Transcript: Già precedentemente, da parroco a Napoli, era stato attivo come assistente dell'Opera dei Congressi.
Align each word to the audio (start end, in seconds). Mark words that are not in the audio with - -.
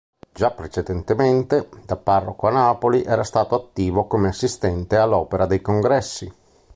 Già 0.33 0.49
precedentemente, 0.49 1.69
da 1.85 1.95
parroco 1.95 2.47
a 2.47 2.51
Napoli, 2.51 3.03
era 3.03 3.21
stato 3.23 3.53
attivo 3.53 4.05
come 4.05 4.29
assistente 4.29 4.95
dell'Opera 4.97 5.45
dei 5.45 5.61
Congressi. 5.61 6.33